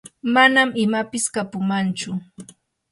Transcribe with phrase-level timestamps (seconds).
[0.33, 2.11] manam imapis kapumanchu.